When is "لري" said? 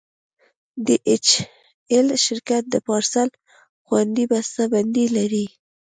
5.17-5.45